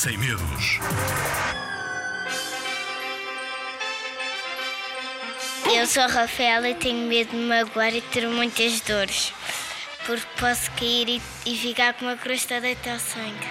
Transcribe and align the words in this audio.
sem 0.00 0.16
medos. 0.16 0.78
Eu 5.76 5.86
sou 5.86 6.04
a 6.04 6.06
Rafaela 6.06 6.70
e 6.70 6.74
tenho 6.74 7.06
medo 7.06 7.32
de 7.32 7.36
me 7.36 7.44
magoar 7.44 7.94
e 7.94 8.00
ter 8.00 8.26
muitas 8.26 8.80
dores, 8.80 9.34
porque 10.06 10.26
posso 10.38 10.70
cair 10.70 11.06
e, 11.06 11.22
e 11.44 11.54
ficar 11.54 11.92
com 11.92 12.06
uma 12.06 12.16
crosta 12.16 12.62
deita 12.62 12.92
ao 12.92 12.98
sangue. 12.98 13.46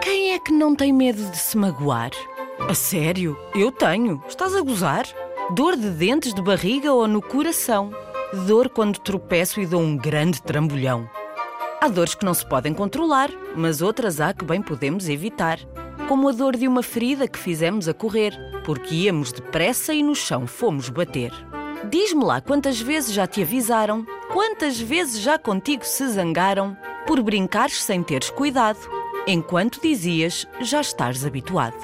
Quem 0.00 0.32
é 0.32 0.38
que 0.38 0.52
não 0.52 0.74
tem 0.74 0.90
medo 0.90 1.22
de 1.30 1.36
se 1.36 1.54
magoar? 1.58 2.12
A 2.66 2.72
sério? 2.72 3.38
Eu 3.54 3.70
tenho. 3.70 4.24
Estás 4.26 4.56
a 4.56 4.62
gozar? 4.62 5.04
Dor 5.50 5.76
de 5.76 5.90
dentes, 5.90 6.32
de 6.32 6.40
barriga 6.40 6.94
ou 6.94 7.06
no 7.06 7.20
coração? 7.20 8.05
Dor 8.44 8.68
quando 8.68 8.98
tropeço 8.98 9.60
e 9.60 9.66
dou 9.66 9.80
um 9.80 9.96
grande 9.96 10.42
trambolhão. 10.42 11.08
Há 11.80 11.88
dores 11.88 12.14
que 12.14 12.24
não 12.24 12.34
se 12.34 12.46
podem 12.46 12.74
controlar, 12.74 13.30
mas 13.56 13.80
outras 13.80 14.20
há 14.20 14.34
que 14.34 14.44
bem 14.44 14.60
podemos 14.60 15.08
evitar. 15.08 15.58
Como 16.06 16.28
a 16.28 16.32
dor 16.32 16.54
de 16.54 16.68
uma 16.68 16.82
ferida 16.82 17.26
que 17.26 17.38
fizemos 17.38 17.88
a 17.88 17.94
correr, 17.94 18.34
porque 18.64 18.94
íamos 18.94 19.32
depressa 19.32 19.94
e 19.94 20.02
no 20.02 20.14
chão 20.14 20.46
fomos 20.46 20.90
bater. 20.90 21.32
Diz-me 21.88 22.24
lá 22.24 22.40
quantas 22.40 22.80
vezes 22.80 23.14
já 23.14 23.26
te 23.26 23.42
avisaram, 23.42 24.06
quantas 24.32 24.78
vezes 24.78 25.20
já 25.20 25.38
contigo 25.38 25.84
se 25.84 26.06
zangaram, 26.08 26.76
por 27.06 27.22
brincares 27.22 27.82
sem 27.82 28.02
teres 28.02 28.30
cuidado, 28.30 28.78
enquanto 29.26 29.80
dizias 29.80 30.46
já 30.60 30.80
estás 30.80 31.24
habituado. 31.24 31.76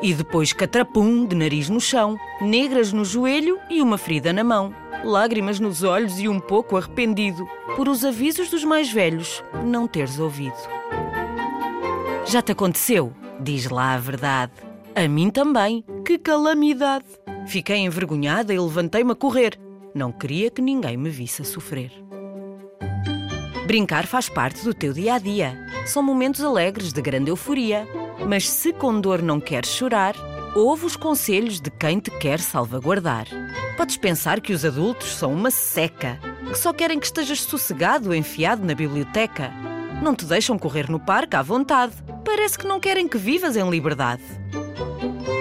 E 0.00 0.14
depois 0.14 0.52
catrapum 0.52 1.26
de 1.26 1.34
nariz 1.34 1.68
no 1.68 1.80
chão, 1.80 2.16
negras 2.40 2.92
no 2.92 3.04
joelho 3.04 3.58
e 3.70 3.82
uma 3.82 3.98
ferida 3.98 4.32
na 4.32 4.44
mão, 4.44 4.74
lágrimas 5.04 5.60
nos 5.60 5.82
olhos 5.82 6.18
e 6.18 6.28
um 6.28 6.40
pouco 6.40 6.76
arrependido 6.76 7.48
por 7.74 7.88
os 7.88 8.04
avisos 8.04 8.50
dos 8.50 8.64
mais 8.64 8.90
velhos 8.90 9.42
não 9.64 9.86
teres 9.86 10.18
ouvido. 10.18 10.56
Já 12.24 12.42
te 12.42 12.52
aconteceu? 12.52 13.12
Diz 13.40 13.68
lá 13.70 13.94
a 13.94 13.98
verdade. 13.98 14.52
A 14.94 15.06
mim 15.06 15.30
também. 15.30 15.84
Que 16.04 16.18
calamidade! 16.18 17.04
Fiquei 17.46 17.76
envergonhada 17.78 18.52
e 18.52 18.58
levantei-me 18.58 19.12
a 19.12 19.14
correr. 19.14 19.58
Não 19.94 20.10
queria 20.10 20.50
que 20.50 20.60
ninguém 20.60 20.96
me 20.96 21.10
visse 21.10 21.42
a 21.42 21.44
sofrer. 21.44 21.92
Brincar 23.66 24.06
faz 24.06 24.28
parte 24.28 24.64
do 24.64 24.74
teu 24.74 24.92
dia 24.92 25.14
a 25.14 25.18
dia. 25.18 25.56
São 25.86 26.02
momentos 26.02 26.42
alegres 26.42 26.92
de 26.92 27.00
grande 27.00 27.30
euforia. 27.30 27.86
Mas 28.26 28.48
se 28.48 28.72
com 28.72 29.00
dor 29.00 29.22
não 29.22 29.38
queres 29.38 29.70
chorar, 29.70 30.14
ouve 30.56 30.86
os 30.86 30.96
conselhos 30.96 31.60
de 31.60 31.70
quem 31.70 32.00
te 32.00 32.10
quer 32.10 32.40
salvaguardar. 32.40 33.26
Podes 33.76 33.98
pensar 33.98 34.40
que 34.40 34.54
os 34.54 34.64
adultos 34.64 35.14
são 35.14 35.32
uma 35.32 35.50
seca, 35.50 36.18
que 36.48 36.58
só 36.58 36.72
querem 36.72 36.98
que 36.98 37.04
estejas 37.04 37.42
sossegado, 37.42 38.14
enfiado 38.14 38.64
na 38.64 38.74
biblioteca. 38.74 39.52
Não 40.02 40.14
te 40.14 40.24
deixam 40.24 40.58
correr 40.58 40.90
no 40.90 40.98
parque 40.98 41.36
à 41.36 41.42
vontade. 41.42 41.92
Parece 42.24 42.58
que 42.58 42.66
não 42.66 42.80
querem 42.80 43.06
que 43.06 43.18
vivas 43.18 43.56
em 43.56 43.68
liberdade. 43.68 44.22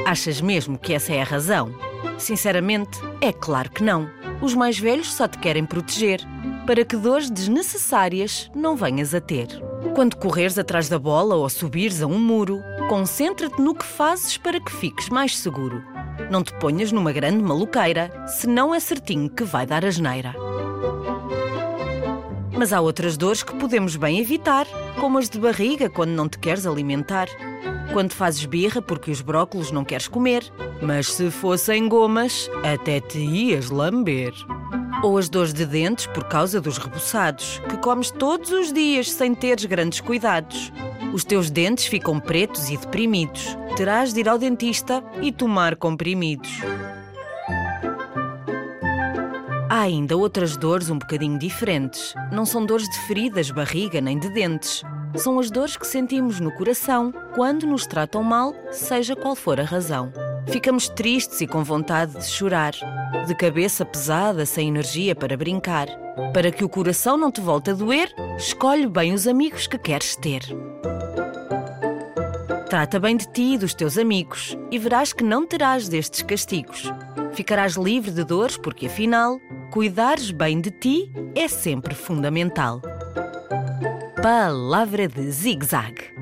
Achas 0.05 0.41
mesmo 0.41 0.77
que 0.77 0.93
essa 0.93 1.13
é 1.13 1.21
a 1.21 1.25
razão? 1.25 1.73
Sinceramente, 2.17 2.99
é 3.21 3.31
claro 3.31 3.71
que 3.71 3.83
não. 3.83 4.09
Os 4.41 4.53
mais 4.53 4.77
velhos 4.77 5.13
só 5.13 5.27
te 5.27 5.37
querem 5.37 5.65
proteger, 5.65 6.19
para 6.65 6.83
que 6.83 6.97
dores 6.97 7.29
desnecessárias 7.29 8.49
não 8.55 8.75
venhas 8.75 9.13
a 9.13 9.21
ter. 9.21 9.47
Quando 9.93 10.15
correres 10.15 10.57
atrás 10.57 10.89
da 10.89 10.97
bola 10.97 11.35
ou 11.35 11.47
subires 11.47 12.01
a 12.01 12.07
um 12.07 12.19
muro, 12.19 12.61
concentra-te 12.89 13.61
no 13.61 13.75
que 13.75 13.85
fazes 13.85 14.37
para 14.37 14.59
que 14.59 14.71
fiques 14.71 15.09
mais 15.09 15.37
seguro. 15.37 15.83
Não 16.31 16.43
te 16.43 16.53
ponhas 16.55 16.91
numa 16.91 17.11
grande 17.11 17.43
maluqueira, 17.43 18.11
senão 18.27 18.73
é 18.73 18.79
certinho 18.79 19.29
que 19.29 19.43
vai 19.43 19.65
dar 19.65 19.85
asneira. 19.85 20.33
Mas 22.57 22.73
há 22.73 22.81
outras 22.81 23.15
dores 23.15 23.43
que 23.43 23.55
podemos 23.55 23.95
bem 23.95 24.19
evitar, 24.19 24.65
como 24.99 25.17
as 25.17 25.29
de 25.29 25.39
barriga 25.39 25.89
quando 25.89 26.11
não 26.11 26.27
te 26.27 26.39
queres 26.39 26.65
alimentar. 26.65 27.27
Quando 27.93 28.13
fazes 28.13 28.45
birra 28.45 28.81
porque 28.81 29.11
os 29.11 29.21
brócolos 29.21 29.71
não 29.71 29.85
queres 29.85 30.07
comer, 30.07 30.51
mas 30.81 31.11
se 31.13 31.29
fossem 31.29 31.87
gomas, 31.87 32.49
até 32.63 32.99
te 32.99 33.19
ias 33.19 33.69
lamber. 33.69 34.33
Ou 35.05 35.19
as 35.19 35.29
dores 35.29 35.53
de 35.53 35.67
dentes 35.67 36.07
por 36.07 36.23
causa 36.23 36.59
dos 36.59 36.79
rebuçados, 36.79 37.61
que 37.69 37.77
comes 37.77 38.09
todos 38.09 38.49
os 38.49 38.73
dias 38.73 39.11
sem 39.11 39.35
teres 39.35 39.63
grandes 39.65 40.01
cuidados. 40.01 40.73
Os 41.13 41.23
teus 41.23 41.51
dentes 41.51 41.85
ficam 41.85 42.19
pretos 42.19 42.71
e 42.71 42.75
deprimidos. 42.75 43.55
Terás 43.77 44.11
de 44.11 44.21
ir 44.21 44.27
ao 44.27 44.39
dentista 44.39 45.03
e 45.21 45.31
tomar 45.31 45.75
comprimidos. 45.75 46.49
Há 49.69 49.81
ainda 49.81 50.17
outras 50.17 50.57
dores 50.57 50.89
um 50.89 50.97
bocadinho 50.97 51.37
diferentes. 51.37 52.15
Não 52.31 52.43
são 52.43 52.65
dores 52.65 52.89
de 52.89 52.97
feridas, 53.01 53.51
barriga 53.51 54.01
nem 54.01 54.17
de 54.17 54.29
dentes. 54.29 54.81
São 55.15 55.37
as 55.37 55.51
dores 55.51 55.77
que 55.77 55.85
sentimos 55.85 56.39
no 56.39 56.51
coração 56.51 57.13
quando 57.35 57.67
nos 57.67 57.85
tratam 57.85 58.23
mal, 58.23 58.55
seja 58.71 59.15
qual 59.15 59.35
for 59.35 59.59
a 59.59 59.63
razão. 59.63 60.11
Ficamos 60.47 60.87
tristes 60.89 61.41
e 61.41 61.47
com 61.47 61.63
vontade 61.63 62.13
de 62.13 62.25
chorar, 62.25 62.73
de 63.27 63.35
cabeça 63.35 63.85
pesada, 63.85 64.45
sem 64.45 64.69
energia 64.69 65.15
para 65.15 65.35
brincar. 65.35 65.87
Para 66.33 66.51
que 66.51 66.63
o 66.63 66.69
coração 66.69 67.17
não 67.17 67.31
te 67.31 67.41
volte 67.41 67.71
a 67.71 67.73
doer, 67.73 68.13
escolhe 68.37 68.87
bem 68.87 69.13
os 69.13 69.27
amigos 69.27 69.67
que 69.67 69.77
queres 69.77 70.15
ter. 70.15 70.41
Trata 72.69 72.99
bem 72.99 73.15
de 73.15 73.27
ti 73.31 73.53
e 73.53 73.57
dos 73.57 73.73
teus 73.73 73.97
amigos 73.97 74.57
e 74.71 74.79
verás 74.79 75.13
que 75.13 75.23
não 75.23 75.45
terás 75.45 75.87
destes 75.87 76.21
castigos. 76.21 76.91
Ficarás 77.33 77.73
livre 77.73 78.11
de 78.11 78.23
dores 78.23 78.57
porque, 78.57 78.87
afinal, 78.87 79.39
cuidares 79.71 80.31
bem 80.31 80.61
de 80.61 80.71
ti 80.71 81.11
é 81.35 81.47
sempre 81.47 81.93
fundamental. 81.93 82.81
Palavra 84.21 85.07
de 85.07 85.29
zig-zag. 85.31 86.14